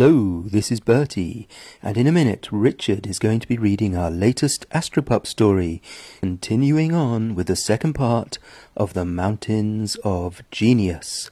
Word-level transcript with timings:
Hello, 0.00 0.44
this 0.46 0.72
is 0.72 0.80
Bertie, 0.80 1.46
and 1.82 1.98
in 1.98 2.06
a 2.06 2.10
minute 2.10 2.48
Richard 2.50 3.06
is 3.06 3.18
going 3.18 3.38
to 3.38 3.46
be 3.46 3.58
reading 3.58 3.94
our 3.94 4.10
latest 4.10 4.66
Astropup 4.70 5.26
story, 5.26 5.82
continuing 6.20 6.94
on 6.94 7.34
with 7.34 7.48
the 7.48 7.54
second 7.54 7.92
part 7.92 8.38
of 8.74 8.94
The 8.94 9.04
Mountains 9.04 9.96
of 9.96 10.40
Genius. 10.50 11.30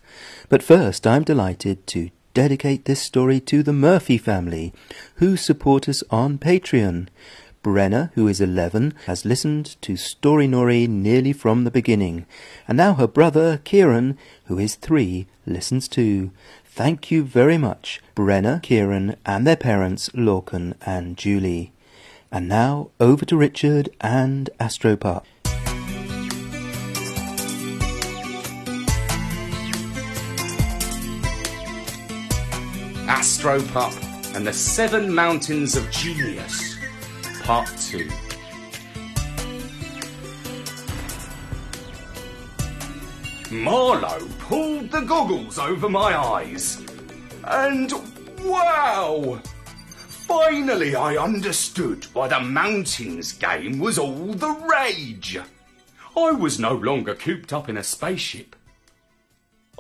But 0.51 0.63
first, 0.63 1.07
I'm 1.07 1.25
delighted 1.25 1.87
to 1.87 2.11
dedicate 2.35 2.85
this 2.85 3.01
story 3.01 3.41
to 3.41 3.63
the 3.63 3.73
Murphy 3.73 4.19
family, 4.19 4.75
who 5.15 5.39
support 5.39 5.89
us 5.89 6.05
on 6.11 6.37
Patreon. 6.37 7.09
Brenna, 7.65 8.13
who 8.15 8.29
is 8.29 8.41
11, 8.41 8.95
has 9.07 9.25
listened 9.25 9.81
to 9.83 9.95
Storynori 9.95 10.89
nearly 10.89 11.33
from 11.33 11.65
the 11.65 11.71
beginning, 11.71 12.25
and 12.69 12.77
now 12.77 12.95
her 12.95 13.07
brother, 13.07 13.61
Kieran, 13.65 14.17
who 14.45 14.59
is 14.59 14.77
3, 14.77 15.27
listens 15.45 15.89
too. 15.89 16.31
Thank 16.79 17.11
you 17.11 17.25
very 17.25 17.59
much, 17.59 18.01
Brenna, 18.15 18.63
Kieran, 18.63 19.17
and 19.27 19.45
their 19.45 19.57
parents, 19.57 20.11
Lorcan 20.11 20.75
and 20.87 21.17
Julie. 21.17 21.73
And 22.31 22.47
now 22.47 22.91
over 23.01 23.25
to 23.25 23.37
Richard 23.37 23.89
and 24.01 24.49
Astropup. 24.61 25.25
Astropup 33.09 34.37
and 34.37 34.47
the 34.47 34.53
Seven 34.53 35.13
Mountains 35.13 35.75
of 35.75 35.91
Genius, 35.91 36.77
Part 37.43 37.69
2. 37.77 38.09
Marlowe 43.59 44.29
pulled 44.39 44.91
the 44.91 45.01
goggles 45.01 45.59
over 45.59 45.89
my 45.89 46.17
eyes. 46.17 46.81
And 47.45 47.93
wow! 48.45 49.41
Finally, 50.29 50.95
I 50.95 51.17
understood 51.17 52.05
why 52.13 52.29
the 52.29 52.41
mountains 52.41 53.33
game 53.33 53.81
was 53.81 53.99
all 53.99 54.33
the 54.33 54.51
rage. 54.51 55.39
I 56.17 56.31
was 56.31 56.61
no 56.61 56.73
longer 56.75 57.15
cooped 57.15 57.53
up 57.53 57.69
in 57.69 57.77
a 57.77 57.83
spaceship. 57.83 58.55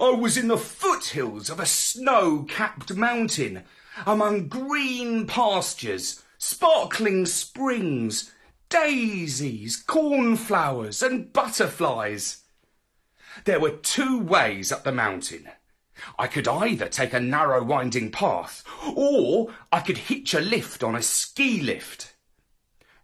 I 0.01 0.11
was 0.11 0.37
in 0.37 0.49
the 0.49 0.59
foothills 0.59 1.49
of 1.49 1.61
a 1.61 1.67
snow 1.67 2.47
capped 2.49 2.95
mountain 2.95 3.63
among 4.07 4.49
green 4.49 5.27
pastures, 5.27 6.23
sparkling 6.39 7.27
springs, 7.27 8.33
daisies, 8.69 9.77
cornflowers, 9.77 11.03
and 11.03 11.33
butterflies. 11.33 12.45
There 13.45 13.61
were 13.61 13.71
two 13.71 14.21
ways 14.21 14.73
up 14.73 14.85
the 14.85 14.93
mountain. 14.93 15.49
I 16.19 16.27
could 16.27 16.47
either 16.47 16.89
take 16.89 17.13
a 17.13 17.21
narrow 17.21 17.63
winding 17.63 18.11
path, 18.11 18.65
or 18.95 19.53
I 19.73 19.81
could 19.81 19.99
hitch 19.99 20.35
a 20.35 20.41
lift 20.41 20.85
on 20.85 20.95
a 20.95 21.03
ski 21.03 21.61
lift. 21.61 22.15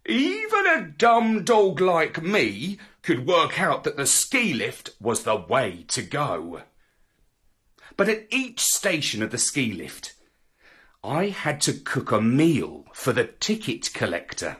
Even 0.05 0.67
a 0.67 0.93
dumb 0.97 1.43
dog 1.43 1.81
like 1.81 2.21
me 2.21 2.77
could 3.01 3.27
work 3.27 3.59
out 3.59 3.83
that 3.83 3.97
the 3.97 4.05
ski 4.05 4.53
lift 4.53 4.91
was 5.01 5.23
the 5.23 5.35
way 5.35 5.83
to 5.89 6.01
go. 6.01 6.61
But 7.97 8.09
at 8.09 8.27
each 8.29 8.59
station 8.59 9.23
of 9.23 9.31
the 9.31 9.37
ski 9.37 9.73
lift, 9.73 10.13
I 11.03 11.27
had 11.27 11.61
to 11.61 11.73
cook 11.73 12.11
a 12.11 12.21
meal 12.21 12.85
for 12.93 13.13
the 13.13 13.25
ticket 13.25 13.93
collector. 13.93 14.57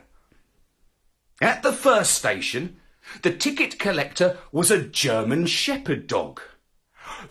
At 1.40 1.62
the 1.62 1.72
first 1.72 2.14
station, 2.14 2.76
the 3.22 3.32
ticket 3.32 3.78
collector 3.78 4.38
was 4.52 4.70
a 4.70 4.82
German 4.82 5.46
Shepherd 5.46 6.06
dog. 6.06 6.40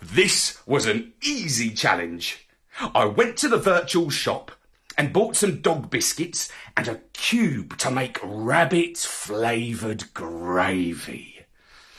This 0.02 0.58
was 0.66 0.86
an 0.86 1.12
easy 1.22 1.70
challenge. 1.70 2.48
I 2.94 3.04
went 3.06 3.36
to 3.38 3.48
the 3.48 3.58
virtual 3.58 4.10
shop 4.10 4.52
and 4.98 5.12
bought 5.12 5.36
some 5.36 5.60
dog 5.60 5.90
biscuits 5.90 6.50
and 6.76 6.88
a 6.88 7.00
cube 7.12 7.76
to 7.78 7.90
make 7.90 8.18
rabbit 8.22 8.98
flavoured 8.98 10.12
gravy. 10.14 11.40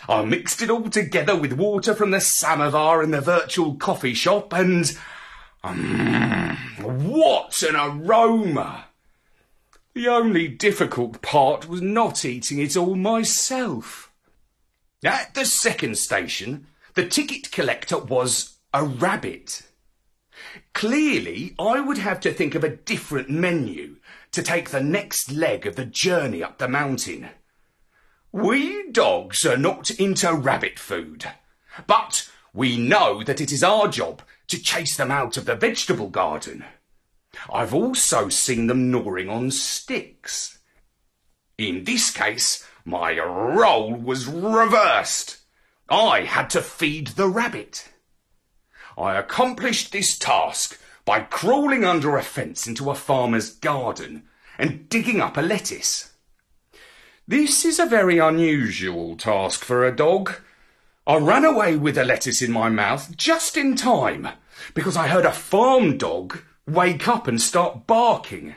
I 0.09 0.23
mixed 0.23 0.61
it 0.61 0.69
all 0.69 0.89
together 0.89 1.35
with 1.35 1.53
water 1.53 1.93
from 1.93 2.11
the 2.11 2.21
samovar 2.21 3.03
in 3.03 3.11
the 3.11 3.21
virtual 3.21 3.75
coffee 3.75 4.13
shop 4.13 4.53
and. 4.53 4.97
Um, 5.63 6.55
what 6.81 7.61
an 7.63 7.75
aroma! 7.75 8.86
The 9.97 10.09
only 10.09 10.47
difficult 10.47 11.23
part 11.23 11.67
was 11.67 11.81
not 11.81 12.23
eating 12.23 12.59
it 12.59 12.77
all 12.77 12.93
myself. 12.93 14.13
At 15.03 15.33
the 15.33 15.43
second 15.43 15.97
station, 15.97 16.67
the 16.93 17.07
ticket 17.07 17.51
collector 17.51 17.97
was 17.97 18.59
a 18.75 18.85
rabbit. 18.85 19.63
Clearly, 20.73 21.55
I 21.57 21.79
would 21.79 21.97
have 21.97 22.19
to 22.19 22.31
think 22.31 22.53
of 22.53 22.63
a 22.63 22.75
different 22.75 23.31
menu 23.31 23.95
to 24.33 24.43
take 24.43 24.69
the 24.69 24.83
next 24.83 25.31
leg 25.31 25.65
of 25.65 25.75
the 25.75 25.85
journey 25.85 26.43
up 26.43 26.59
the 26.59 26.67
mountain. 26.67 27.29
We 28.31 28.91
dogs 28.91 29.47
are 29.47 29.57
not 29.57 29.89
into 29.89 30.31
rabbit 30.31 30.77
food, 30.77 31.25
but 31.87 32.29
we 32.53 32.77
know 32.77 33.23
that 33.23 33.41
it 33.41 33.51
is 33.51 33.63
our 33.63 33.87
job 33.87 34.21
to 34.45 34.61
chase 34.61 34.95
them 34.95 35.09
out 35.09 35.37
of 35.37 35.45
the 35.45 35.55
vegetable 35.55 36.09
garden. 36.09 36.65
I've 37.51 37.73
also 37.73 38.29
seen 38.29 38.67
them 38.67 38.91
gnawing 38.91 39.29
on 39.29 39.51
sticks. 39.51 40.59
In 41.57 41.83
this 41.83 42.11
case, 42.11 42.67
my 42.85 43.17
role 43.19 43.93
was 43.93 44.27
reversed. 44.27 45.37
I 45.89 46.21
had 46.21 46.49
to 46.51 46.61
feed 46.61 47.07
the 47.07 47.27
rabbit. 47.27 47.89
I 48.97 49.15
accomplished 49.15 49.91
this 49.91 50.17
task 50.17 50.79
by 51.05 51.21
crawling 51.21 51.85
under 51.85 52.17
a 52.17 52.23
fence 52.23 52.67
into 52.67 52.89
a 52.89 52.95
farmer's 52.95 53.51
garden 53.51 54.23
and 54.57 54.89
digging 54.89 55.21
up 55.21 55.37
a 55.37 55.41
lettuce. 55.41 56.13
This 57.27 57.65
is 57.65 57.79
a 57.79 57.85
very 57.85 58.19
unusual 58.19 59.15
task 59.15 59.63
for 59.63 59.85
a 59.85 59.95
dog. 59.95 60.35
I 61.05 61.17
ran 61.17 61.45
away 61.45 61.77
with 61.77 61.95
the 61.95 62.03
lettuce 62.03 62.41
in 62.41 62.51
my 62.51 62.69
mouth 62.69 63.15
just 63.15 63.57
in 63.57 63.75
time 63.75 64.29
because 64.73 64.97
I 64.97 65.07
heard 65.07 65.25
a 65.25 65.31
farm 65.31 65.97
dog 65.97 66.39
wake 66.67 67.07
up 67.07 67.27
and 67.27 67.41
start 67.41 67.87
barking. 67.87 68.55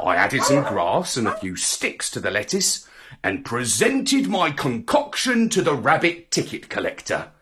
I 0.00 0.14
added 0.14 0.42
some 0.42 0.62
grass 0.64 1.16
and 1.16 1.26
a 1.26 1.36
few 1.36 1.56
sticks 1.56 2.10
to 2.10 2.20
the 2.20 2.30
lettuce 2.30 2.86
and 3.24 3.44
presented 3.44 4.28
my 4.28 4.50
concoction 4.50 5.48
to 5.50 5.62
the 5.62 5.74
rabbit 5.74 6.30
ticket 6.30 6.68
collector. 6.68 7.32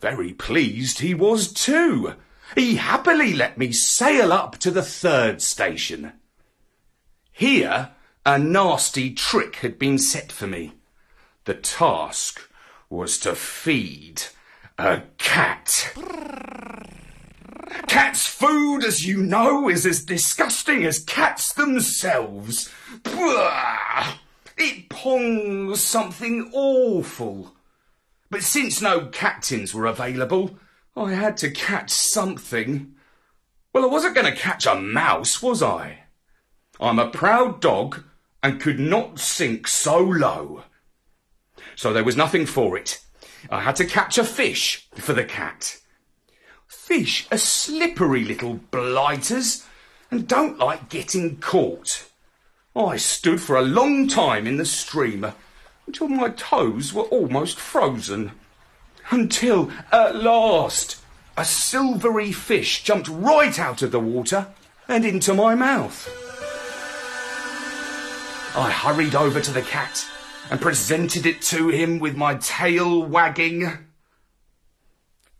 Very 0.00 0.32
pleased 0.32 1.00
he 1.00 1.14
was 1.14 1.52
too. 1.52 2.14
He 2.54 2.76
happily 2.76 3.32
let 3.32 3.58
me 3.58 3.72
sail 3.72 4.32
up 4.32 4.58
to 4.58 4.70
the 4.70 4.82
third 4.82 5.42
station. 5.42 6.12
Here, 7.32 7.90
a 8.24 8.38
nasty 8.38 9.12
trick 9.12 9.56
had 9.56 9.78
been 9.78 9.98
set 9.98 10.30
for 10.30 10.46
me. 10.46 10.74
The 11.44 11.54
task 11.54 12.48
was 12.88 13.18
to 13.20 13.34
feed 13.34 14.22
a 14.78 15.02
cat. 15.18 15.92
Cat's 17.88 18.26
food, 18.26 18.84
as 18.84 19.04
you 19.04 19.22
know, 19.22 19.68
is 19.68 19.84
as 19.84 20.04
disgusting 20.04 20.84
as 20.84 21.00
cats 21.00 21.52
themselves. 21.52 22.70
It 24.56 24.88
pongs 24.88 25.78
something 25.78 26.50
awful. 26.54 27.54
But 28.30 28.42
since 28.42 28.80
no 28.80 29.06
cat 29.06 29.42
tins 29.42 29.74
were 29.74 29.86
available, 29.86 30.56
I 30.96 31.12
had 31.12 31.36
to 31.38 31.50
catch 31.50 31.90
something. 31.90 32.94
Well, 33.72 33.84
I 33.84 33.88
wasn't 33.88 34.14
going 34.14 34.32
to 34.32 34.40
catch 34.40 34.66
a 34.66 34.74
mouse, 34.76 35.42
was 35.42 35.62
I? 35.62 36.04
I'm 36.80 36.98
a 36.98 37.10
proud 37.10 37.60
dog 37.60 38.04
and 38.42 38.60
could 38.60 38.78
not 38.78 39.18
sink 39.18 39.66
so 39.66 39.98
low. 39.98 40.64
So 41.74 41.92
there 41.92 42.04
was 42.04 42.16
nothing 42.16 42.46
for 42.46 42.76
it 42.76 43.00
I 43.50 43.62
had 43.62 43.76
to 43.76 43.84
catch 43.84 44.18
a 44.18 44.24
fish 44.24 44.88
for 44.94 45.12
the 45.12 45.24
cat. 45.24 45.78
Fish 46.66 47.26
are 47.30 47.38
slippery 47.38 48.24
little 48.24 48.54
blighters 48.70 49.66
and 50.10 50.26
don't 50.26 50.58
like 50.58 50.88
getting 50.88 51.36
caught. 51.38 52.08
I 52.74 52.96
stood 52.96 53.40
for 53.40 53.56
a 53.56 53.62
long 53.62 54.08
time 54.08 54.46
in 54.46 54.56
the 54.56 54.64
stream 54.64 55.32
until 55.86 56.08
my 56.08 56.30
toes 56.30 56.92
were 56.92 57.04
almost 57.04 57.58
frozen. 57.58 58.32
Until, 59.10 59.70
at 59.90 60.16
last, 60.16 61.00
a 61.36 61.44
silvery 61.44 62.32
fish 62.32 62.82
jumped 62.82 63.08
right 63.08 63.58
out 63.58 63.82
of 63.82 63.90
the 63.90 64.00
water 64.00 64.48
and 64.86 65.04
into 65.04 65.34
my 65.34 65.54
mouth. 65.54 66.08
I 68.56 68.70
hurried 68.70 69.14
over 69.14 69.40
to 69.40 69.50
the 69.50 69.62
cat 69.62 70.06
and 70.50 70.60
presented 70.60 71.26
it 71.26 71.42
to 71.42 71.68
him 71.68 71.98
with 71.98 72.16
my 72.16 72.34
tail 72.36 73.02
wagging. 73.02 73.86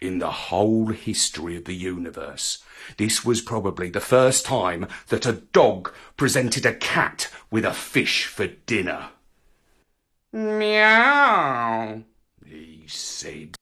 In 0.00 0.18
the 0.18 0.30
whole 0.30 0.88
history 0.88 1.56
of 1.56 1.64
the 1.64 1.74
universe, 1.74 2.62
this 2.98 3.24
was 3.24 3.40
probably 3.40 3.90
the 3.90 4.00
first 4.00 4.46
time 4.46 4.86
that 5.08 5.26
a 5.26 5.32
dog 5.32 5.92
presented 6.16 6.64
a 6.64 6.74
cat 6.74 7.28
with 7.50 7.64
a 7.64 7.72
fish 7.72 8.26
for 8.26 8.46
dinner. 8.46 9.08
Meow, 10.32 12.02
he 12.46 12.84
said. 12.86 13.56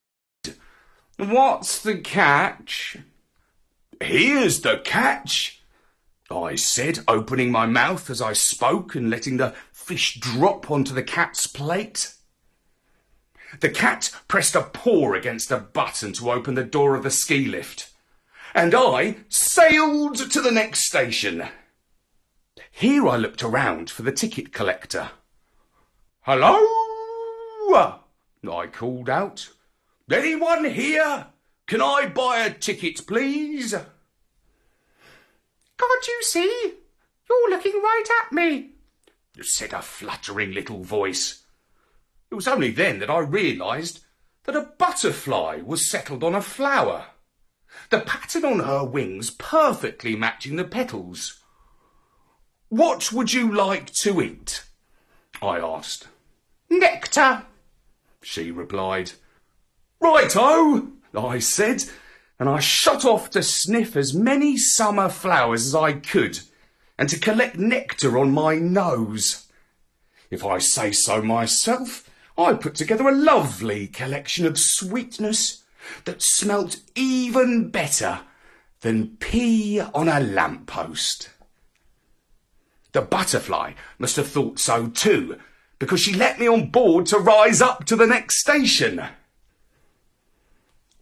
What's 1.17 1.81
the 1.81 1.97
catch? 1.97 2.97
Here's 3.99 4.61
the 4.61 4.77
catch, 4.83 5.56
I 6.43 6.55
said, 6.55 6.99
opening 7.07 7.51
my 7.51 7.65
mouth 7.65 8.09
as 8.09 8.21
I 8.21 8.33
spoke 8.33 8.95
and 8.95 9.09
letting 9.09 9.37
the 9.37 9.53
fish 9.71 10.19
drop 10.19 10.69
onto 10.69 10.93
the 10.93 11.03
cat's 11.03 11.47
plate. 11.47 12.13
The 13.59 13.69
cat 13.69 14.11
pressed 14.27 14.55
a 14.55 14.61
paw 14.61 15.13
against 15.13 15.51
a 15.51 15.57
button 15.57 16.13
to 16.13 16.31
open 16.31 16.55
the 16.55 16.63
door 16.63 16.95
of 16.95 17.03
the 17.03 17.11
ski 17.11 17.45
lift, 17.45 17.91
and 18.53 18.75
I 18.75 19.17
sailed 19.29 20.17
to 20.31 20.41
the 20.41 20.51
next 20.51 20.85
station. 20.85 21.47
Here 22.71 23.07
I 23.07 23.15
looked 23.15 23.43
around 23.43 23.89
for 23.89 24.03
the 24.03 24.11
ticket 24.11 24.53
collector. 24.53 25.11
Hello? 26.21 26.55
I 28.49 28.67
called 28.67 29.09
out. 29.09 29.49
Anyone 30.11 30.65
here? 30.65 31.27
Can 31.67 31.81
I 31.81 32.07
buy 32.07 32.45
a 32.45 32.53
ticket, 32.53 33.05
please? 33.07 33.75
Can't 35.77 36.07
you 36.07 36.19
see? 36.23 36.73
You're 37.29 37.49
looking 37.49 37.73
right 37.73 38.05
at 38.23 38.31
me, 38.31 38.71
said 39.41 39.73
a 39.73 39.81
fluttering 39.81 40.53
little 40.53 40.83
voice. 40.83 41.43
It 42.31 42.35
was 42.35 42.47
only 42.47 42.71
then 42.71 42.99
that 42.99 43.09
I 43.09 43.19
realised 43.19 44.03
that 44.45 44.55
a 44.55 44.69
butterfly 44.77 45.61
was 45.63 45.89
settled 45.89 46.23
on 46.23 46.33
a 46.33 46.41
flower, 46.41 47.07
the 47.89 47.99
pattern 47.99 48.45
on 48.45 48.59
her 48.59 48.83
wings 48.83 49.29
perfectly 49.29 50.15
matching 50.15 50.55
the 50.55 50.63
petals. 50.63 51.41
What 52.69 53.11
would 53.11 53.33
you 53.33 53.53
like 53.53 53.91
to 54.01 54.21
eat? 54.21 54.63
I 55.41 55.57
asked. 55.59 56.07
Nectar, 56.69 57.43
she 58.21 58.51
replied. 58.51 59.11
Righto, 59.99 60.87
I 61.17 61.39
said, 61.39 61.85
and 62.39 62.47
I 62.47 62.59
shot 62.59 63.03
off 63.03 63.29
to 63.31 63.41
sniff 63.41 63.95
as 63.95 64.13
many 64.13 64.57
summer 64.57 65.09
flowers 65.09 65.67
as 65.67 65.75
I 65.75 65.93
could 65.93 66.39
and 66.97 67.09
to 67.09 67.19
collect 67.19 67.57
nectar 67.57 68.17
on 68.17 68.31
my 68.31 68.55
nose. 68.55 69.47
If 70.29 70.45
I 70.45 70.59
say 70.59 70.91
so 70.91 71.21
myself, 71.21 72.09
I 72.37 72.53
put 72.53 72.75
together 72.75 73.07
a 73.07 73.15
lovely 73.15 73.87
collection 73.87 74.45
of 74.45 74.59
sweetness 74.59 75.63
that 76.05 76.21
smelt 76.21 76.77
even 76.95 77.69
better 77.69 78.21
than 78.81 79.17
pee 79.17 79.79
on 79.79 80.07
a 80.07 80.19
lamppost. 80.19 81.29
The 82.91 83.01
butterfly 83.01 83.73
must 83.97 84.15
have 84.17 84.27
thought 84.27 84.59
so 84.59 84.87
too, 84.87 85.37
because 85.79 85.99
she 85.99 86.13
let 86.13 86.39
me 86.39 86.47
on 86.47 86.69
board 86.69 87.05
to 87.07 87.17
rise 87.17 87.61
up 87.61 87.85
to 87.85 87.95
the 87.95 88.07
next 88.07 88.39
station. 88.39 89.03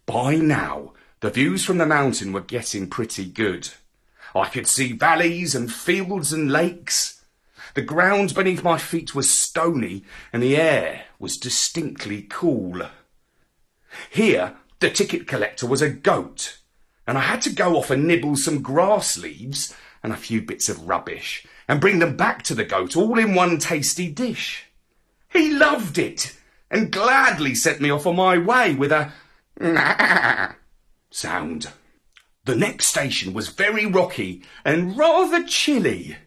By 0.05 0.35
now, 0.35 0.93
the 1.25 1.31
views 1.31 1.65
from 1.65 1.79
the 1.79 1.87
mountain 1.87 2.31
were 2.31 2.39
getting 2.39 2.87
pretty 2.87 3.25
good. 3.25 3.69
I 4.35 4.47
could 4.47 4.67
see 4.67 4.93
valleys 4.93 5.55
and 5.55 5.73
fields 5.73 6.31
and 6.31 6.51
lakes. 6.51 7.25
The 7.73 7.81
ground 7.81 8.35
beneath 8.35 8.63
my 8.63 8.77
feet 8.77 9.15
was 9.15 9.27
stony 9.27 10.03
and 10.31 10.43
the 10.43 10.55
air 10.55 11.05
was 11.17 11.39
distinctly 11.39 12.27
cool. 12.29 12.83
Here, 14.11 14.55
the 14.79 14.91
ticket 14.91 15.27
collector 15.27 15.65
was 15.65 15.81
a 15.81 15.89
goat, 15.89 16.59
and 17.07 17.17
I 17.17 17.21
had 17.21 17.41
to 17.41 17.49
go 17.49 17.75
off 17.75 17.89
and 17.89 18.05
nibble 18.05 18.35
some 18.35 18.61
grass 18.61 19.17
leaves 19.17 19.75
and 20.03 20.13
a 20.13 20.17
few 20.17 20.43
bits 20.43 20.69
of 20.69 20.87
rubbish 20.87 21.43
and 21.67 21.81
bring 21.81 21.97
them 21.97 22.15
back 22.15 22.43
to 22.43 22.53
the 22.53 22.65
goat 22.65 22.95
all 22.95 23.17
in 23.17 23.33
one 23.33 23.57
tasty 23.57 24.11
dish. 24.11 24.65
He 25.29 25.51
loved 25.51 25.97
it 25.97 26.37
and 26.69 26.91
gladly 26.91 27.55
sent 27.55 27.81
me 27.81 27.89
off 27.89 28.05
on 28.05 28.15
my 28.15 28.37
way 28.37 28.75
with 28.75 28.91
a 28.91 29.11
sound. 31.15 31.69
The 32.43 32.55
next 32.55 32.87
station 32.87 33.33
was 33.33 33.47
very 33.47 33.85
rocky 33.85 34.43
and 34.63 34.97
rather 34.97 35.43
chilly. 35.43 36.17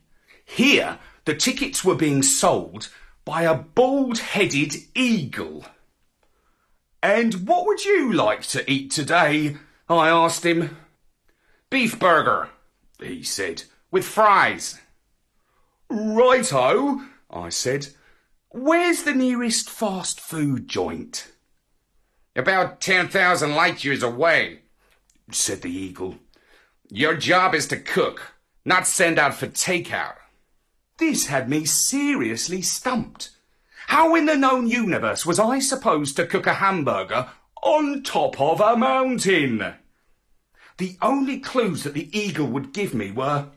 Here, 0.45 0.99
the 1.27 1.35
tickets 1.35 1.85
were 1.85 1.95
being 1.95 2.23
sold 2.23 2.89
by 3.25 3.43
a 3.43 3.55
bald-headed 3.55 4.75
eagle. 4.95 5.67
And 7.03 7.47
what 7.47 7.67
would 7.67 7.85
you 7.85 8.13
like 8.13 8.43
to 8.49 8.69
eat 8.69 8.91
today? 8.91 9.59
I 9.89 10.09
asked 10.09 10.45
him. 10.45 10.77
Beef 11.71 11.99
burger, 11.99 12.49
he 12.99 13.23
said, 13.23 13.65
with 13.91 14.07
fries. 14.07 14.81
Righto, 15.91 17.03
I 17.31 17.51
said. 17.51 17.89
Where's 18.49 19.03
the 19.03 19.15
nearest 19.15 19.69
fast 19.69 20.19
food 20.19 20.67
joint? 20.67 21.31
About 22.35 22.81
10,000 22.81 23.55
light 23.55 23.85
years 23.85 24.03
away, 24.03 24.61
said 25.31 25.63
the 25.63 25.71
eagle. 25.71 26.17
Your 26.89 27.15
job 27.15 27.55
is 27.55 27.67
to 27.69 27.77
cook, 27.77 28.35
not 28.65 28.87
send 28.87 29.19
out 29.19 29.35
for 29.35 29.47
takeout. 29.47 30.17
This 30.99 31.27
had 31.27 31.49
me 31.49 31.65
seriously 31.65 32.63
stumped. 32.63 33.31
How 33.89 34.15
in 34.15 34.27
the 34.27 34.37
known 34.37 34.69
universe 34.69 35.25
was 35.25 35.39
I 35.39 35.61
supposed 35.61 36.17
to 36.17 36.27
cook 36.27 36.47
a 36.47 36.55
hamburger 36.55 37.29
on 37.63 38.03
top 38.03 38.41
of 38.41 38.61
a 38.61 38.77
mountain? 38.77 39.75
The 40.79 40.97
only 41.01 41.39
clues 41.39 41.85
that 41.85 41.95
the 41.95 42.17
eagle 42.17 42.47
would 42.49 42.73
give 42.73 42.95
me 42.95 43.11
were 43.11 43.49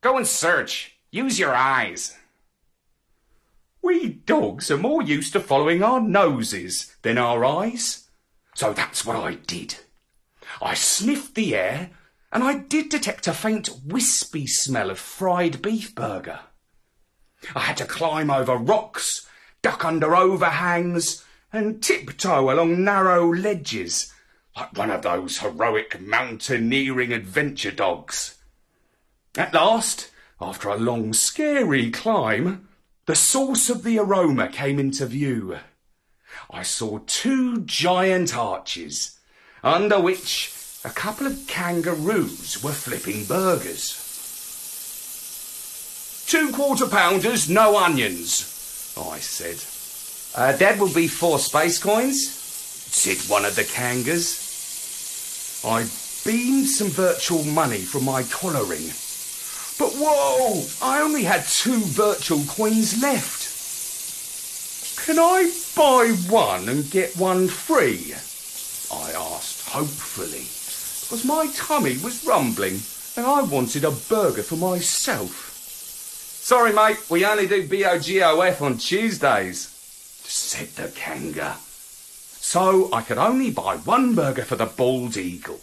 Go 0.00 0.16
and 0.16 0.26
search. 0.26 0.96
Use 1.10 1.38
your 1.38 1.54
eyes. 1.54 2.16
We 3.82 4.08
dogs 4.08 4.70
are 4.70 4.76
more 4.76 5.02
used 5.02 5.32
to 5.32 5.40
following 5.40 5.82
our 5.82 6.00
noses 6.00 6.94
than 7.02 7.18
our 7.18 7.44
eyes. 7.44 8.08
So 8.54 8.72
that's 8.72 9.04
what 9.04 9.16
I 9.16 9.34
did. 9.34 9.76
I 10.60 10.74
sniffed 10.74 11.34
the 11.34 11.54
air 11.54 11.90
and 12.32 12.42
I 12.42 12.58
did 12.58 12.88
detect 12.88 13.26
a 13.26 13.32
faint 13.32 13.68
wispy 13.84 14.46
smell 14.46 14.90
of 14.90 14.98
fried 14.98 15.62
beef 15.62 15.94
burger. 15.94 16.40
I 17.54 17.60
had 17.60 17.76
to 17.78 17.84
climb 17.84 18.30
over 18.30 18.56
rocks, 18.56 19.26
duck 19.62 19.84
under 19.84 20.16
overhangs, 20.16 21.24
and 21.52 21.82
tiptoe 21.82 22.52
along 22.52 22.84
narrow 22.84 23.32
ledges 23.32 24.12
like 24.56 24.76
one 24.76 24.90
of 24.90 25.02
those 25.02 25.38
heroic 25.38 26.00
mountaineering 26.00 27.12
adventure 27.12 27.70
dogs. 27.70 28.38
At 29.36 29.52
last, 29.52 30.10
after 30.40 30.68
a 30.68 30.76
long, 30.76 31.12
scary 31.12 31.90
climb, 31.90 32.68
the 33.04 33.14
source 33.14 33.68
of 33.68 33.84
the 33.84 33.98
aroma 33.98 34.48
came 34.48 34.78
into 34.78 35.06
view. 35.06 35.58
I 36.50 36.62
saw 36.62 37.00
two 37.06 37.60
giant 37.62 38.36
arches, 38.36 39.15
under 39.66 40.00
which 40.00 40.52
a 40.84 40.90
couple 40.90 41.26
of 41.26 41.46
kangaroos 41.46 42.62
were 42.62 42.72
flipping 42.72 43.24
burgers. 43.24 44.02
Two 46.26 46.52
quarter 46.52 46.86
pounders, 46.86 47.50
no 47.50 47.76
onions, 47.76 48.94
I 48.96 49.18
said. 49.18 49.58
Uh, 50.34 50.56
that 50.56 50.78
will 50.78 50.92
be 50.92 51.08
four 51.08 51.38
space 51.38 51.78
coins, 51.78 52.28
said 52.28 53.18
one 53.30 53.44
of 53.44 53.56
the 53.56 53.64
kangas. 53.64 54.44
I 55.64 55.86
beamed 56.24 56.68
some 56.68 56.88
virtual 56.88 57.44
money 57.44 57.78
from 57.78 58.04
my 58.04 58.22
collar 58.24 58.64
ring 58.64 58.90
but 59.78 59.92
whoa, 59.92 60.64
I 60.80 61.02
only 61.02 61.24
had 61.24 61.44
two 61.44 61.80
virtual 61.80 62.42
coins 62.44 63.02
left. 63.02 63.44
Can 65.04 65.18
I 65.18 65.52
buy 65.76 66.12
one 66.30 66.68
and 66.70 66.90
get 66.90 67.16
one 67.16 67.48
free? 67.48 68.14
I 68.90 69.12
asked 69.12 69.55
hopefully, 69.66 70.46
because 71.02 71.24
my 71.24 71.48
tummy 71.54 71.98
was 71.98 72.24
rumbling 72.26 72.80
and 73.16 73.26
I 73.26 73.42
wanted 73.42 73.84
a 73.84 73.90
burger 73.90 74.42
for 74.42 74.56
myself. 74.56 75.52
Sorry, 76.46 76.72
mate, 76.72 76.98
we 77.10 77.24
only 77.24 77.46
do 77.46 77.66
BOGOF 77.66 78.62
on 78.62 78.78
Tuesdays, 78.78 79.68
said 80.22 80.68
the 80.70 80.88
kanga. 80.94 81.56
So 81.60 82.92
I 82.92 83.02
could 83.02 83.18
only 83.18 83.50
buy 83.50 83.76
one 83.78 84.14
burger 84.14 84.44
for 84.44 84.54
the 84.54 84.66
bald 84.66 85.16
eagle. 85.16 85.60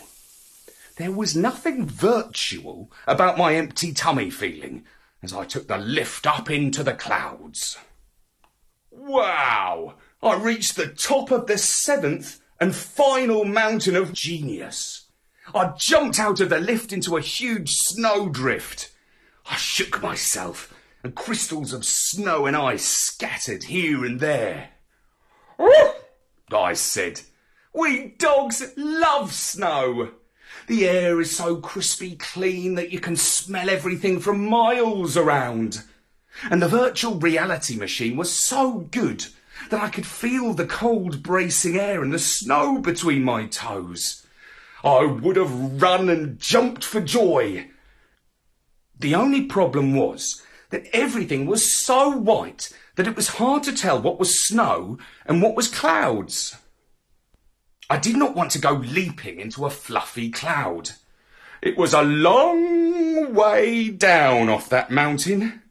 There 0.98 1.12
was 1.12 1.36
nothing 1.36 1.86
virtual 1.86 2.91
about 3.07 3.38
my 3.38 3.55
empty 3.55 3.93
tummy 3.93 4.29
feeling 4.29 4.86
as 5.24 5.33
I 5.33 5.45
took 5.45 5.67
the 5.67 5.77
lift 5.77 6.27
up 6.27 6.51
into 6.51 6.83
the 6.83 6.93
clouds. 6.93 7.77
Wow! 8.91 9.95
I 10.22 10.36
reached 10.36 10.75
the 10.75 10.88
top 10.88 11.31
of 11.31 11.48
the 11.48 11.57
seventh 11.57 12.41
and 12.60 12.75
final 12.75 13.45
mountain 13.45 13.95
of 13.95 14.13
genius. 14.13 15.07
I 15.53 15.74
jumped 15.77 16.19
out 16.19 16.39
of 16.39 16.50
the 16.50 16.60
lift 16.60 16.93
into 16.93 17.17
a 17.17 17.22
huge 17.22 17.72
snowdrift. 17.72 18.91
I 19.50 19.55
shook 19.57 20.01
myself, 20.01 20.74
and 21.03 21.15
crystals 21.15 21.74
of 21.74 21.86
snow 21.86 22.45
and 22.45 22.55
ice 22.55 22.86
scattered 22.86 23.65
here 23.65 24.05
and 24.05 24.19
there. 24.19 24.69
I 26.53 26.74
said, 26.74 27.22
We 27.74 28.15
dogs 28.17 28.74
love 28.77 29.33
snow. 29.33 30.12
The 30.67 30.88
air 30.88 31.19
is 31.19 31.36
so 31.36 31.57
crispy 31.57 32.15
clean 32.15 32.75
that 32.75 32.91
you 32.91 33.00
can 33.00 33.15
smell 33.15 33.69
everything 33.69 34.19
from 34.19 34.45
miles 34.45 35.17
around. 35.17 35.83
And 36.50 36.62
the 36.62 36.67
virtual 36.67 37.15
reality 37.15 37.75
machine 37.75 38.15
was 38.15 38.31
so 38.31 38.79
good 38.91 39.25
that 39.70 39.82
I 39.82 39.89
could 39.89 40.05
feel 40.05 40.53
the 40.53 40.65
cold 40.65 41.24
bracing 41.24 41.77
air 41.77 42.01
and 42.03 42.13
the 42.13 42.20
snow 42.20 42.79
between 42.79 43.24
my 43.24 43.48
toes. 43.48 44.25
I 44.84 45.05
would 45.05 45.36
have 45.38 45.82
run 45.82 46.10
and 46.10 46.39
jumped 46.39 46.84
for 46.84 47.00
joy. 47.00 47.70
The 49.00 49.15
only 49.15 49.46
problem 49.46 49.96
was 49.96 50.41
that 50.70 50.88
everything 50.93 51.46
was 51.46 51.72
so 51.72 52.10
white 52.10 52.72
that 52.96 53.08
it 53.08 53.15
was 53.15 53.29
hard 53.29 53.63
to 53.63 53.74
tell 53.74 54.01
what 54.01 54.20
was 54.20 54.46
snow 54.46 54.98
and 55.25 55.41
what 55.41 55.55
was 55.55 55.67
clouds. 55.67 56.58
I 57.89 57.98
did 57.98 58.15
not 58.15 58.36
want 58.36 58.51
to 58.51 58.60
go 58.60 58.74
leaping 58.74 59.39
into 59.39 59.65
a 59.65 59.70
fluffy 59.70 60.29
cloud. 60.32 60.91
It 61.62 61.77
was 61.77 61.93
a 61.93 62.01
long 62.01 63.34
way 63.34 63.89
down 63.89 64.50
off 64.50 64.70
that 64.70 64.91
mountain. 64.91 65.62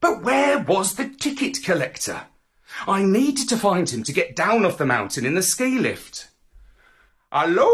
But 0.00 0.22
where 0.22 0.58
was 0.58 0.94
the 0.94 1.08
ticket 1.08 1.62
collector? 1.62 2.22
I 2.86 3.02
needed 3.02 3.48
to 3.48 3.56
find 3.56 3.88
him 3.88 4.02
to 4.04 4.12
get 4.12 4.36
down 4.36 4.66
off 4.66 4.78
the 4.78 4.86
mountain 4.86 5.24
in 5.24 5.34
the 5.34 5.42
ski 5.42 5.78
lift. 5.78 6.28
Hello! 7.32 7.70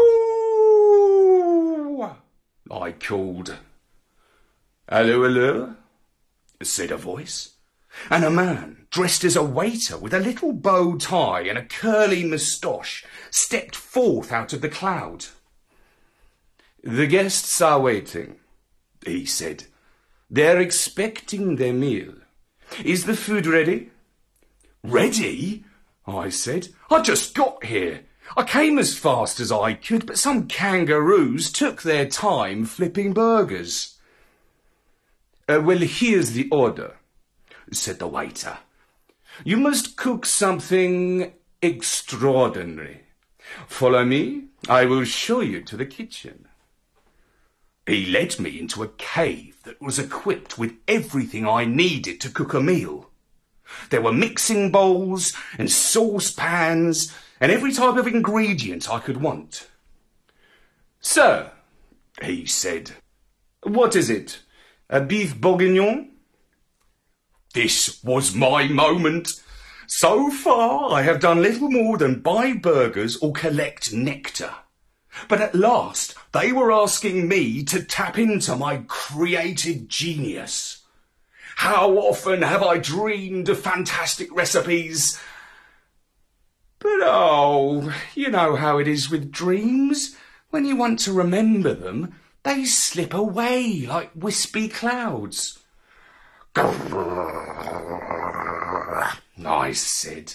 I 2.71 2.93
called. 2.93 3.57
Hello, 4.89 5.23
hello, 5.23 5.75
said 6.63 6.91
a 6.91 6.97
voice. 6.97 7.55
And 8.09 8.23
a 8.23 8.29
man, 8.29 8.87
dressed 8.89 9.25
as 9.25 9.35
a 9.35 9.43
waiter 9.43 9.97
with 9.97 10.13
a 10.13 10.19
little 10.19 10.53
bow 10.53 10.97
tie 10.97 11.41
and 11.41 11.57
a 11.57 11.65
curly 11.65 12.23
moustache, 12.23 13.05
stepped 13.29 13.75
forth 13.75 14.31
out 14.31 14.53
of 14.53 14.61
the 14.61 14.69
cloud. 14.69 15.25
The 16.83 17.07
guests 17.07 17.61
are 17.61 17.79
waiting, 17.79 18.39
he 19.05 19.25
said. 19.25 19.65
They're 20.29 20.61
expecting 20.61 21.57
their 21.57 21.73
meal. 21.73 22.13
Is 22.83 23.05
the 23.05 23.17
food 23.17 23.45
ready? 23.45 23.90
Ready? 24.83 25.63
I 26.07 26.29
said. 26.29 26.69
I 26.89 27.01
just 27.01 27.35
got 27.35 27.65
here. 27.65 28.01
I 28.35 28.43
came 28.43 28.79
as 28.79 28.97
fast 28.97 29.39
as 29.39 29.51
I 29.51 29.73
could, 29.73 30.05
but 30.05 30.17
some 30.17 30.47
kangaroos 30.47 31.51
took 31.51 31.81
their 31.81 32.07
time 32.07 32.65
flipping 32.65 33.13
burgers. 33.13 33.97
Uh, 35.47 35.61
well, 35.61 35.79
here's 35.79 36.31
the 36.31 36.47
order, 36.49 36.95
said 37.71 37.99
the 37.99 38.07
waiter. 38.07 38.59
You 39.43 39.57
must 39.57 39.97
cook 39.97 40.25
something 40.25 41.33
extraordinary. 41.61 43.01
Follow 43.67 44.05
me. 44.05 44.45
I 44.69 44.85
will 44.85 45.03
show 45.03 45.41
you 45.41 45.61
to 45.63 45.75
the 45.75 45.85
kitchen. 45.85 46.47
He 47.85 48.05
led 48.05 48.39
me 48.39 48.59
into 48.59 48.83
a 48.83 48.87
cave 48.87 49.57
that 49.63 49.81
was 49.81 49.99
equipped 49.99 50.57
with 50.57 50.75
everything 50.87 51.47
I 51.47 51.65
needed 51.65 52.21
to 52.21 52.29
cook 52.29 52.53
a 52.53 52.61
meal. 52.61 53.10
There 53.89 54.01
were 54.01 54.13
mixing 54.13 54.71
bowls 54.71 55.33
and 55.57 55.71
saucepans 55.71 57.15
and 57.39 57.51
every 57.51 57.73
type 57.73 57.97
of 57.97 58.07
ingredient 58.07 58.89
I 58.89 58.99
could 58.99 59.21
want. 59.21 59.67
Sir, 60.99 61.51
he 62.21 62.45
said, 62.45 62.91
what 63.63 63.95
is 63.95 64.09
it? 64.09 64.39
A 64.89 65.01
beef 65.01 65.39
bourguignon? 65.39 66.11
This 67.53 68.01
was 68.03 68.35
my 68.35 68.67
moment. 68.67 69.41
So 69.87 70.29
far, 70.29 70.93
I 70.93 71.01
have 71.01 71.19
done 71.19 71.41
little 71.41 71.69
more 71.69 71.97
than 71.97 72.21
buy 72.21 72.53
burgers 72.53 73.17
or 73.17 73.33
collect 73.33 73.91
nectar. 73.91 74.53
But 75.27 75.41
at 75.41 75.55
last, 75.55 76.15
they 76.31 76.51
were 76.51 76.71
asking 76.71 77.27
me 77.27 77.63
to 77.65 77.83
tap 77.83 78.17
into 78.17 78.55
my 78.55 78.83
creative 78.87 79.87
genius. 79.87 80.80
How 81.61 81.95
often 81.95 82.41
have 82.41 82.63
I 82.63 82.79
dreamed 82.79 83.47
of 83.47 83.59
fantastic 83.59 84.35
recipes? 84.35 85.21
But 86.79 87.01
oh, 87.03 87.93
you 88.15 88.31
know 88.31 88.55
how 88.55 88.79
it 88.79 88.87
is 88.87 89.11
with 89.11 89.31
dreams. 89.31 90.15
When 90.49 90.65
you 90.65 90.75
want 90.75 90.97
to 91.01 91.13
remember 91.13 91.75
them, 91.75 92.15
they 92.41 92.65
slip 92.65 93.13
away 93.13 93.85
like 93.87 94.09
wispy 94.15 94.69
clouds. 94.69 95.59
I 96.55 96.73
said, 99.73 100.33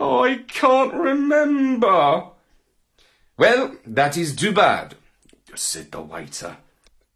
I 0.00 0.44
can't 0.48 0.94
remember. 0.94 2.30
Well, 3.38 3.76
that 3.86 4.16
is 4.16 4.34
too 4.34 4.50
bad, 4.50 4.96
said 5.54 5.92
the 5.92 6.00
waiter, 6.00 6.56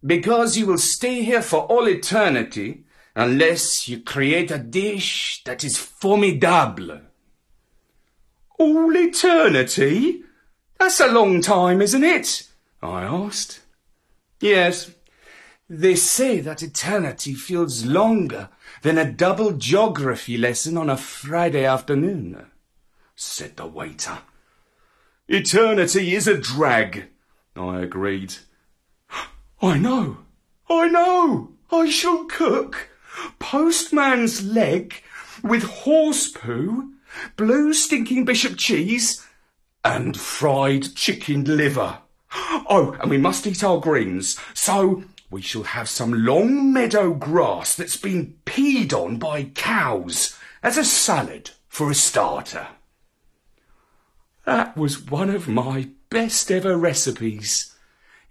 because 0.06 0.56
you 0.56 0.66
will 0.66 0.78
stay 0.78 1.24
here 1.24 1.42
for 1.42 1.62
all 1.62 1.88
eternity 1.88 2.84
unless 3.14 3.88
you 3.88 4.00
create 4.00 4.50
a 4.50 4.58
dish 4.58 5.42
that 5.44 5.64
is 5.64 5.76
formidable. 5.76 7.00
All 8.58 8.96
eternity? 8.96 10.22
That's 10.78 11.00
a 11.00 11.08
long 11.08 11.40
time, 11.40 11.82
isn't 11.82 12.04
it? 12.04 12.48
I 12.82 13.02
asked. 13.02 13.60
Yes, 14.40 14.90
they 15.68 15.94
say 15.94 16.40
that 16.40 16.62
eternity 16.62 17.34
feels 17.34 17.84
longer 17.84 18.48
than 18.82 18.98
a 18.98 19.10
double 19.10 19.52
geography 19.52 20.36
lesson 20.36 20.76
on 20.76 20.90
a 20.90 20.96
Friday 20.96 21.64
afternoon, 21.64 22.46
said 23.14 23.56
the 23.56 23.66
waiter. 23.66 24.18
Eternity 25.28 26.14
is 26.14 26.26
a 26.26 26.36
drag, 26.36 27.08
I 27.54 27.80
agreed. 27.80 28.34
I 29.62 29.78
know, 29.78 30.18
I 30.68 30.88
know, 30.88 31.52
I 31.70 31.88
shall 31.88 32.24
cook 32.24 32.89
postman's 33.38 34.44
leg 34.44 35.02
with 35.42 35.62
horse 35.62 36.28
poo, 36.28 36.92
blue 37.36 37.72
stinking 37.72 38.24
bishop 38.24 38.56
cheese, 38.56 39.26
and 39.84 40.18
fried 40.18 40.94
chicken 40.94 41.44
liver. 41.44 41.98
Oh, 42.32 42.96
and 43.00 43.10
we 43.10 43.18
must 43.18 43.46
eat 43.46 43.64
our 43.64 43.80
greens, 43.80 44.38
so 44.54 45.04
we 45.30 45.40
shall 45.40 45.62
have 45.62 45.88
some 45.88 46.24
long 46.24 46.72
meadow 46.72 47.14
grass 47.14 47.74
that's 47.74 47.96
been 47.96 48.34
peed 48.44 48.92
on 48.92 49.16
by 49.16 49.44
cows 49.44 50.36
as 50.62 50.76
a 50.76 50.84
salad 50.84 51.50
for 51.68 51.90
a 51.90 51.94
starter. 51.94 52.68
That 54.44 54.76
was 54.76 55.00
one 55.00 55.30
of 55.30 55.48
my 55.48 55.90
best 56.10 56.50
ever 56.50 56.76
recipes. 56.76 57.74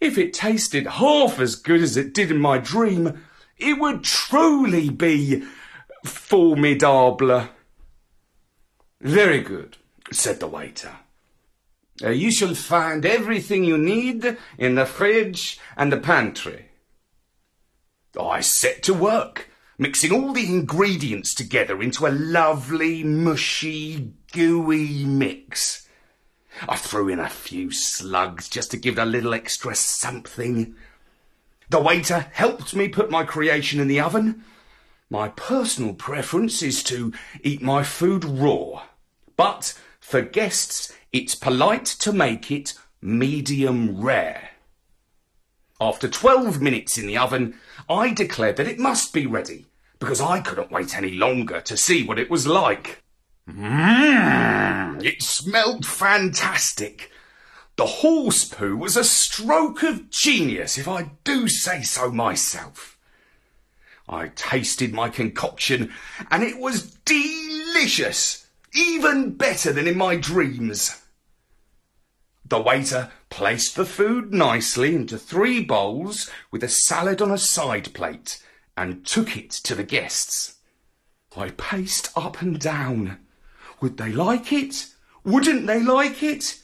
If 0.01 0.17
it 0.17 0.33
tasted 0.33 0.85
half 0.85 1.39
as 1.39 1.55
good 1.55 1.81
as 1.81 1.97
it 1.97 2.13
did 2.13 2.31
in 2.31 2.39
my 2.39 2.57
dream, 2.57 3.21
it 3.59 3.79
would 3.79 4.03
truly 4.03 4.89
be 4.89 5.43
formidable. 6.05 7.47
Very 9.01 9.41
good, 9.41 9.77
said 10.11 10.39
the 10.39 10.47
waiter. 10.47 10.91
Uh, 12.01 12.09
you 12.09 12.31
shall 12.31 12.55
find 12.55 13.05
everything 13.05 13.63
you 13.63 13.77
need 13.77 14.37
in 14.57 14.75
the 14.75 14.85
fridge 14.85 15.59
and 15.75 15.91
the 15.91 15.97
pantry. 15.97 16.69
I 18.19 18.39
set 18.41 18.83
to 18.83 18.93
work, 18.93 19.49
mixing 19.77 20.11
all 20.11 20.33
the 20.33 20.45
ingredients 20.45 21.33
together 21.33 21.81
into 21.81 22.07
a 22.07 22.09
lovely, 22.09 23.03
mushy, 23.03 24.13
gooey 24.31 25.05
mix. 25.05 25.87
I 26.67 26.75
threw 26.75 27.09
in 27.09 27.19
a 27.19 27.29
few 27.29 27.71
slugs 27.71 28.49
just 28.49 28.71
to 28.71 28.77
give 28.77 28.97
it 28.97 29.01
a 29.01 29.05
little 29.05 29.33
extra 29.33 29.75
something. 29.75 30.75
The 31.69 31.79
waiter 31.79 32.25
helped 32.33 32.75
me 32.75 32.87
put 32.87 33.11
my 33.11 33.23
creation 33.23 33.79
in 33.79 33.87
the 33.87 33.99
oven. 33.99 34.43
My 35.09 35.29
personal 35.29 35.93
preference 35.93 36.63
is 36.63 36.83
to 36.83 37.13
eat 37.43 37.61
my 37.61 37.83
food 37.83 38.25
raw, 38.25 38.83
but 39.37 39.79
for 39.99 40.21
guests, 40.21 40.91
it's 41.13 41.35
polite 41.35 41.85
to 41.85 42.11
make 42.11 42.51
it 42.51 42.73
medium 43.01 44.01
rare. 44.01 44.49
After 45.79 46.09
12 46.09 46.59
minutes 46.61 46.97
in 46.97 47.07
the 47.07 47.17
oven, 47.17 47.55
I 47.87 48.13
declared 48.13 48.57
that 48.57 48.67
it 48.67 48.79
must 48.79 49.13
be 49.13 49.25
ready 49.25 49.65
because 49.99 50.19
I 50.19 50.41
couldn't 50.41 50.71
wait 50.71 50.97
any 50.97 51.11
longer 51.11 51.61
to 51.61 51.77
see 51.77 52.05
what 52.05 52.19
it 52.19 52.29
was 52.29 52.47
like. 52.47 53.03
Mmm, 53.47 55.03
it 55.03 55.21
smelled 55.21 55.85
fantastic. 55.85 57.11
The 57.79 57.85
horse 57.85 58.43
poo 58.43 58.75
was 58.75 58.97
a 58.97 59.05
stroke 59.05 59.83
of 59.83 60.09
genius, 60.09 60.77
if 60.77 60.85
I 60.85 61.11
do 61.23 61.47
say 61.47 61.81
so 61.81 62.11
myself. 62.11 62.97
I 64.09 64.33
tasted 64.35 64.93
my 64.93 65.07
concoction, 65.07 65.93
and 66.29 66.43
it 66.43 66.59
was 66.59 66.91
delicious, 67.05 68.45
even 68.73 69.35
better 69.35 69.71
than 69.71 69.87
in 69.87 69.97
my 69.97 70.17
dreams. 70.17 71.01
The 72.43 72.59
waiter 72.59 73.13
placed 73.29 73.77
the 73.77 73.85
food 73.85 74.33
nicely 74.33 74.93
into 74.93 75.17
three 75.17 75.63
bowls 75.63 76.29
with 76.51 76.65
a 76.65 76.67
salad 76.67 77.21
on 77.21 77.31
a 77.31 77.37
side 77.37 77.93
plate 77.93 78.43
and 78.75 79.05
took 79.05 79.37
it 79.37 79.51
to 79.51 79.73
the 79.73 79.85
guests. 79.85 80.57
I 81.33 81.51
paced 81.51 82.11
up 82.13 82.41
and 82.41 82.59
down. 82.59 83.19
Would 83.79 83.95
they 83.95 84.11
like 84.11 84.51
it? 84.51 84.87
Wouldn't 85.23 85.65
they 85.65 85.81
like 85.81 86.21
it? 86.21 86.59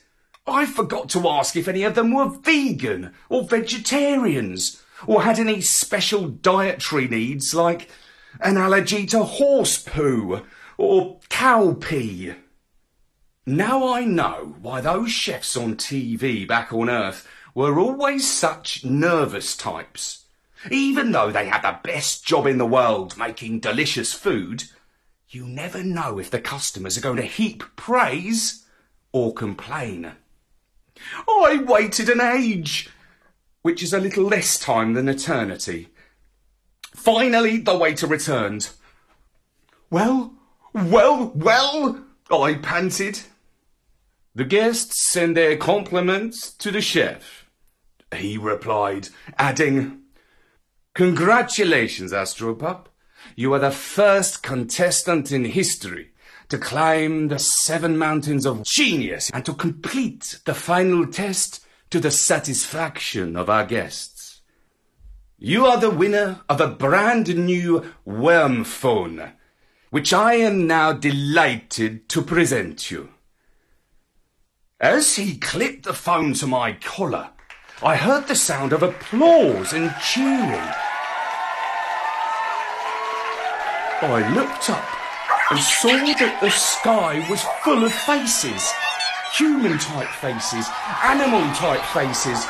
I 0.47 0.65
forgot 0.65 1.09
to 1.09 1.27
ask 1.27 1.55
if 1.55 1.67
any 1.67 1.83
of 1.83 1.95
them 1.95 2.13
were 2.13 2.29
vegan 2.29 3.13
or 3.29 3.43
vegetarians 3.43 4.81
or 5.07 5.23
had 5.23 5.39
any 5.39 5.61
special 5.61 6.27
dietary 6.27 7.07
needs 7.07 7.55
like 7.55 7.89
an 8.39 8.57
allergy 8.57 9.05
to 9.07 9.23
horse 9.23 9.77
poo 9.77 10.43
or 10.77 11.19
cowpea. 11.29 12.37
Now 13.47 13.93
I 13.93 14.05
know 14.05 14.55
why 14.61 14.81
those 14.81 15.11
chefs 15.11 15.57
on 15.57 15.75
TV 15.75 16.47
back 16.47 16.71
on 16.73 16.89
Earth 16.89 17.27
were 17.53 17.79
always 17.79 18.29
such 18.29 18.85
nervous 18.85 19.55
types. 19.55 20.25
Even 20.69 21.11
though 21.11 21.31
they 21.31 21.47
had 21.47 21.61
the 21.61 21.79
best 21.83 22.25
job 22.25 22.45
in 22.45 22.57
the 22.57 22.65
world 22.65 23.17
making 23.17 23.59
delicious 23.59 24.13
food, 24.13 24.65
you 25.29 25.47
never 25.47 25.83
know 25.83 26.19
if 26.19 26.29
the 26.29 26.39
customers 26.39 26.97
are 26.97 27.01
going 27.01 27.17
to 27.17 27.23
heap 27.23 27.63
praise 27.75 28.65
or 29.11 29.33
complain. 29.33 30.11
I 31.27 31.63
waited 31.65 32.09
an 32.09 32.21
age, 32.21 32.89
which 33.61 33.83
is 33.83 33.93
a 33.93 33.99
little 33.99 34.25
less 34.25 34.59
time 34.59 34.93
than 34.93 35.09
eternity. 35.09 35.89
Finally, 36.95 37.57
the 37.57 37.77
waiter 37.77 38.07
returned. 38.07 38.69
Well, 39.89 40.33
well, 40.73 41.31
well, 41.35 42.03
I 42.31 42.55
panted. 42.55 43.21
The 44.33 44.45
guests 44.45 45.09
send 45.09 45.37
their 45.37 45.57
compliments 45.57 46.51
to 46.55 46.71
the 46.71 46.81
chef. 46.81 47.45
He 48.13 48.37
replied, 48.37 49.09
adding, 49.37 50.01
Congratulations, 50.93 52.11
Astropup. 52.11 52.85
You 53.35 53.53
are 53.53 53.59
the 53.59 53.71
first 53.71 54.43
contestant 54.43 55.31
in 55.31 55.45
history 55.45 56.11
to 56.55 56.61
climb 56.61 57.27
the 57.27 57.37
seven 57.37 57.97
mountains 57.97 58.45
of 58.45 58.63
genius 58.63 59.29
and 59.33 59.43
to 59.43 59.53
complete 59.53 60.39
the 60.45 60.53
final 60.53 61.05
test 61.05 61.65
to 61.89 61.99
the 61.99 62.09
satisfaction 62.09 63.35
of 63.35 63.49
our 63.49 63.65
guests. 63.65 64.39
You 65.37 65.65
are 65.65 65.77
the 65.77 65.89
winner 65.89 66.39
of 66.47 66.61
a 66.61 66.69
brand 66.69 67.27
new 67.35 67.83
worm 68.05 68.63
phone, 68.63 69.33
which 69.89 70.13
I 70.13 70.35
am 70.35 70.65
now 70.65 70.93
delighted 70.93 72.07
to 72.07 72.21
present 72.21 72.89
you. 72.89 73.09
As 74.79 75.17
he 75.17 75.35
clipped 75.35 75.83
the 75.83 75.93
phone 75.93 76.35
to 76.35 76.47
my 76.47 76.71
collar, 76.71 77.31
I 77.83 77.97
heard 77.97 78.29
the 78.29 78.35
sound 78.35 78.71
of 78.71 78.81
applause 78.81 79.73
and 79.73 79.93
cheering. 80.01 80.71
I 84.01 84.33
looked 84.33 84.69
up 84.69 84.94
and 85.51 85.59
saw 85.59 85.89
that 85.89 86.37
the 86.41 86.49
sky 86.49 87.21
was 87.29 87.43
full 87.63 87.83
of 87.83 87.93
faces. 87.93 88.73
Human 89.37 89.77
type 89.77 90.09
faces, 90.17 90.65
animal 91.03 91.45
type 91.53 91.83
faces, 91.93 92.41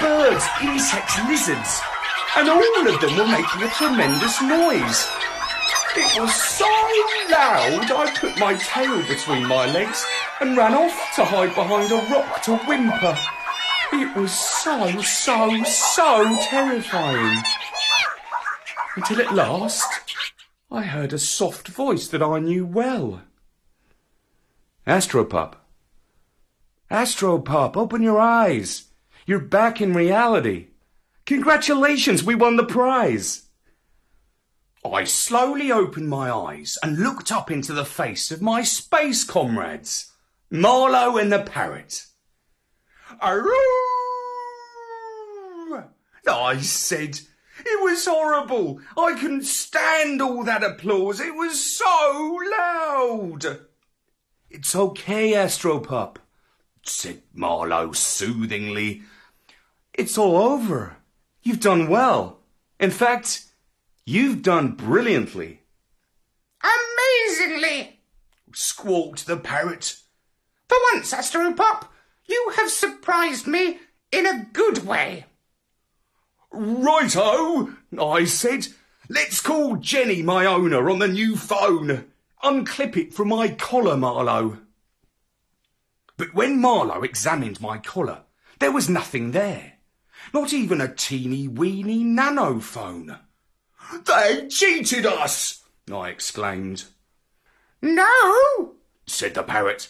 birds, 0.00 0.44
insects, 0.60 1.16
lizards. 1.28 1.80
And 2.36 2.48
all 2.48 2.88
of 2.88 3.00
them 3.00 3.16
were 3.16 3.30
making 3.30 3.62
a 3.62 3.70
tremendous 3.72 4.42
noise. 4.42 5.08
It 5.96 6.20
was 6.20 6.34
so 6.34 6.68
loud 7.30 7.88
I 7.88 8.12
put 8.18 8.38
my 8.38 8.54
tail 8.54 9.00
between 9.06 9.46
my 9.46 9.70
legs 9.72 10.04
and 10.40 10.56
ran 10.56 10.74
off 10.74 10.96
to 11.16 11.24
hide 11.24 11.54
behind 11.54 11.92
a 11.92 12.00
rock 12.12 12.42
to 12.42 12.56
whimper. 12.68 13.16
It 13.92 14.16
was 14.16 14.32
so, 14.32 15.00
so, 15.02 15.62
so 15.64 16.38
terrifying. 16.42 17.42
Until 18.96 19.20
at 19.20 19.34
last, 19.34 20.01
I 20.72 20.84
heard 20.84 21.12
a 21.12 21.18
soft 21.18 21.68
voice 21.68 22.08
that 22.08 22.22
I 22.22 22.38
knew 22.38 22.64
well. 22.64 23.20
Astropup. 24.86 25.56
Astropup, 26.90 27.76
open 27.76 28.02
your 28.02 28.18
eyes. 28.18 28.86
You're 29.26 29.38
back 29.38 29.82
in 29.82 29.92
reality. 29.92 30.68
Congratulations, 31.26 32.24
we 32.24 32.34
won 32.34 32.56
the 32.56 32.64
prize. 32.64 33.50
I 34.82 35.04
slowly 35.04 35.70
opened 35.70 36.08
my 36.08 36.32
eyes 36.32 36.78
and 36.82 36.98
looked 36.98 37.30
up 37.30 37.50
into 37.50 37.74
the 37.74 37.84
face 37.84 38.30
of 38.30 38.40
my 38.40 38.62
space 38.62 39.24
comrades, 39.24 40.10
Marlowe 40.50 41.18
and 41.18 41.30
the 41.30 41.42
parrot. 41.42 42.06
Aroo! 43.22 43.52
I 46.26 46.58
said, 46.60 47.20
it 47.64 47.82
was 47.82 48.06
horrible. 48.06 48.80
I 48.96 49.14
couldn't 49.18 49.44
stand 49.44 50.20
all 50.20 50.44
that 50.44 50.62
applause. 50.62 51.20
It 51.20 51.34
was 51.34 51.76
so 51.76 52.38
loud. 52.58 53.60
It's 54.50 54.76
okay, 54.76 55.32
Astropup, 55.32 56.16
said 56.82 57.22
Marlowe 57.32 57.92
soothingly. 57.92 59.02
It's 59.94 60.18
all 60.18 60.36
over. 60.36 60.96
You've 61.42 61.60
done 61.60 61.88
well. 61.88 62.40
In 62.78 62.90
fact, 62.90 63.44
you've 64.04 64.42
done 64.42 64.72
brilliantly. 64.72 65.60
Amazingly, 66.62 68.00
squawked 68.52 69.26
the 69.26 69.36
parrot. 69.36 69.96
For 70.68 70.78
once, 70.92 71.12
Astropup, 71.12 71.86
you 72.26 72.52
have 72.56 72.70
surprised 72.70 73.46
me 73.46 73.78
in 74.10 74.26
a 74.26 74.46
good 74.52 74.86
way. 74.86 75.26
Righto, 76.52 77.74
I 77.98 78.24
said. 78.24 78.68
Let's 79.08 79.40
call 79.40 79.76
Jenny, 79.76 80.22
my 80.22 80.46
owner, 80.46 80.90
on 80.90 80.98
the 80.98 81.08
new 81.08 81.36
phone. 81.36 82.06
Unclip 82.44 82.96
it 82.96 83.14
from 83.14 83.28
my 83.28 83.48
collar, 83.48 83.96
Marlowe. 83.96 84.58
But 86.16 86.34
when 86.34 86.60
Marlowe 86.60 87.02
examined 87.02 87.60
my 87.60 87.78
collar, 87.78 88.22
there 88.58 88.72
was 88.72 88.88
nothing 88.88 89.32
there. 89.32 89.74
Not 90.32 90.52
even 90.52 90.80
a 90.80 90.94
teeny 90.94 91.48
weeny 91.48 92.04
nano 92.04 92.60
phone. 92.60 93.18
They 94.04 94.46
cheated 94.48 95.06
us, 95.06 95.64
I 95.92 96.10
exclaimed. 96.10 96.84
No, 97.80 98.74
said 99.06 99.34
the 99.34 99.42
parrot. 99.42 99.88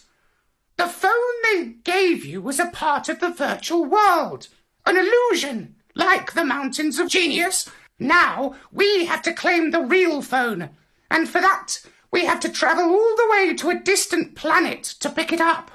The 0.77 0.87
phone 0.87 1.13
they 1.45 1.75
gave 1.85 2.25
you 2.25 2.41
was 2.41 2.59
a 2.59 2.71
part 2.71 3.09
of 3.09 3.21
the 3.21 3.31
virtual 3.31 3.85
world, 3.85 4.49
an 4.87 4.97
illusion 4.97 5.77
like 5.95 6.33
the 6.33 6.45
mountains 6.45 6.99
of 6.99 7.09
genius. 7.09 7.71
Now 7.99 8.55
we 8.73 9.07
have 9.07 9.23
to 9.23 9.33
claim 9.33 9.71
the 9.71 9.83
real 9.83 10.23
phone, 10.23 10.71
and 11.11 11.29
for 11.29 11.41
that 11.41 11.85
we 12.11 12.27
have 12.27 12.41
to 12.41 12.49
travel 12.49 12.85
all 12.85 13.17
the 13.17 13.29
way 13.31 13.55
to 13.55 13.71
a 13.71 13.79
distant 13.79 14.35
planet 14.35 14.85
to 15.01 15.11
pick 15.11 15.33
it 15.33 15.41
up. 15.41 15.71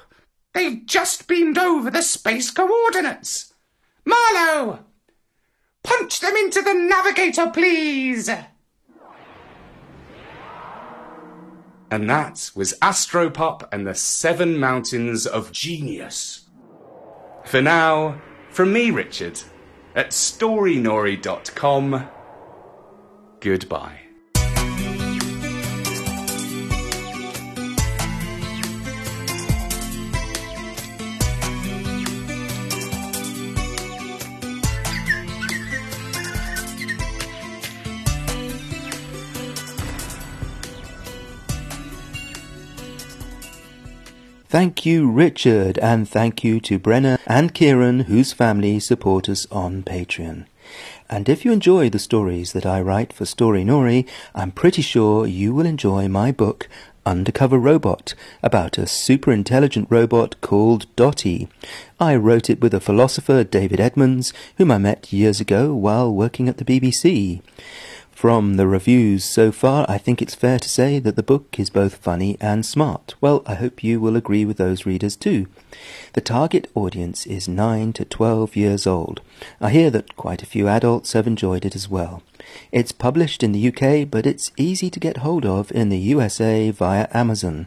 They've 0.54 0.84
just 0.86 1.26
beamed 1.26 1.58
over 1.58 1.90
the 1.90 2.02
space 2.02 2.50
coordinates. 2.50 3.52
Marlowe! 4.04 4.80
Punch 5.82 6.20
them 6.20 6.36
into 6.36 6.62
the 6.62 6.74
navigator, 6.74 7.50
please! 7.50 8.30
And 11.90 12.10
that 12.10 12.50
was 12.54 12.74
Astropup 12.82 13.68
and 13.72 13.86
the 13.86 13.94
Seven 13.94 14.58
Mountains 14.58 15.26
of 15.26 15.52
Genius. 15.52 16.48
For 17.44 17.62
now, 17.62 18.20
from 18.50 18.72
me, 18.72 18.90
Richard, 18.90 19.40
at 19.94 20.10
storynori.com. 20.10 22.08
Goodbye. 23.40 24.07
Thank 44.50 44.86
you, 44.86 45.10
Richard, 45.10 45.76
and 45.80 46.08
thank 46.08 46.42
you 46.42 46.58
to 46.60 46.78
Brenna 46.78 47.18
and 47.26 47.52
Kieran, 47.52 48.04
whose 48.04 48.32
family 48.32 48.80
support 48.80 49.28
us 49.28 49.46
on 49.50 49.82
Patreon. 49.82 50.46
And 51.10 51.28
if 51.28 51.44
you 51.44 51.52
enjoy 51.52 51.90
the 51.90 51.98
stories 51.98 52.54
that 52.54 52.64
I 52.64 52.80
write 52.80 53.12
for 53.12 53.26
Storynori, 53.26 54.08
I'm 54.34 54.50
pretty 54.52 54.80
sure 54.80 55.26
you 55.26 55.52
will 55.52 55.66
enjoy 55.66 56.08
my 56.08 56.32
book, 56.32 56.66
Undercover 57.04 57.58
Robot, 57.58 58.14
about 58.42 58.78
a 58.78 58.86
super 58.86 59.32
intelligent 59.32 59.86
robot 59.90 60.40
called 60.40 60.86
Dotty. 60.96 61.48
I 62.00 62.16
wrote 62.16 62.48
it 62.48 62.62
with 62.62 62.72
a 62.72 62.80
philosopher, 62.80 63.44
David 63.44 63.80
Edmonds, 63.80 64.32
whom 64.56 64.70
I 64.70 64.78
met 64.78 65.12
years 65.12 65.42
ago 65.42 65.74
while 65.74 66.10
working 66.10 66.48
at 66.48 66.56
the 66.56 66.64
BBC. 66.64 67.42
From 68.18 68.56
the 68.56 68.66
reviews 68.66 69.24
so 69.24 69.52
far, 69.52 69.86
I 69.88 69.96
think 69.96 70.20
it's 70.20 70.34
fair 70.34 70.58
to 70.58 70.68
say 70.68 70.98
that 70.98 71.14
the 71.14 71.22
book 71.22 71.54
is 71.56 71.70
both 71.70 71.98
funny 71.98 72.36
and 72.40 72.66
smart. 72.66 73.14
Well, 73.20 73.44
I 73.46 73.54
hope 73.54 73.84
you 73.84 74.00
will 74.00 74.16
agree 74.16 74.44
with 74.44 74.56
those 74.56 74.84
readers 74.84 75.14
too. 75.14 75.46
The 76.14 76.20
target 76.20 76.68
audience 76.74 77.26
is 77.26 77.46
9 77.46 77.92
to 77.92 78.04
12 78.04 78.56
years 78.56 78.88
old. 78.88 79.20
I 79.60 79.70
hear 79.70 79.88
that 79.90 80.16
quite 80.16 80.42
a 80.42 80.46
few 80.46 80.66
adults 80.66 81.12
have 81.12 81.28
enjoyed 81.28 81.64
it 81.64 81.76
as 81.76 81.88
well. 81.88 82.24
It's 82.70 82.92
published 82.92 83.42
in 83.42 83.52
the 83.52 83.68
UK, 83.68 84.08
but 84.10 84.26
it's 84.26 84.52
easy 84.56 84.90
to 84.90 85.00
get 85.00 85.18
hold 85.18 85.44
of 85.44 85.72
in 85.72 85.88
the 85.88 85.98
USA 85.98 86.70
via 86.70 87.08
Amazon. 87.12 87.66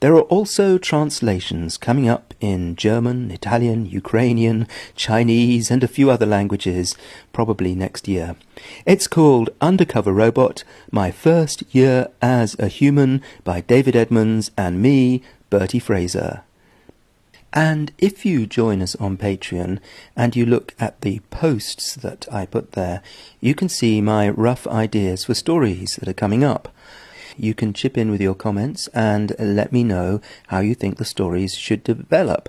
There 0.00 0.14
are 0.14 0.22
also 0.22 0.78
translations 0.78 1.76
coming 1.76 2.08
up 2.08 2.34
in 2.40 2.74
German, 2.74 3.30
Italian, 3.30 3.86
Ukrainian, 3.86 4.66
Chinese, 4.96 5.70
and 5.70 5.84
a 5.84 5.88
few 5.88 6.10
other 6.10 6.26
languages, 6.26 6.96
probably 7.32 7.74
next 7.74 8.08
year. 8.08 8.34
It's 8.84 9.06
called 9.06 9.50
Undercover 9.60 10.12
Robot 10.12 10.64
My 10.90 11.10
First 11.10 11.62
Year 11.72 12.08
as 12.20 12.58
a 12.58 12.66
Human 12.66 13.22
by 13.44 13.60
David 13.60 13.94
Edmonds 13.94 14.50
and 14.56 14.82
me, 14.82 15.22
Bertie 15.50 15.78
Fraser. 15.78 16.42
And 17.52 17.92
if 17.98 18.24
you 18.24 18.46
join 18.46 18.80
us 18.80 18.96
on 18.96 19.18
Patreon 19.18 19.78
and 20.16 20.34
you 20.34 20.46
look 20.46 20.74
at 20.80 21.02
the 21.02 21.20
posts 21.30 21.94
that 21.96 22.26
I 22.32 22.46
put 22.46 22.72
there, 22.72 23.02
you 23.40 23.54
can 23.54 23.68
see 23.68 24.00
my 24.00 24.30
rough 24.30 24.66
ideas 24.66 25.24
for 25.24 25.34
stories 25.34 25.96
that 25.96 26.08
are 26.08 26.14
coming 26.14 26.42
up. 26.42 26.72
You 27.36 27.52
can 27.54 27.74
chip 27.74 27.98
in 27.98 28.10
with 28.10 28.20
your 28.20 28.34
comments 28.34 28.88
and 28.88 29.34
let 29.38 29.72
me 29.72 29.84
know 29.84 30.20
how 30.48 30.60
you 30.60 30.74
think 30.74 30.96
the 30.96 31.04
stories 31.04 31.54
should 31.54 31.84
develop. 31.84 32.48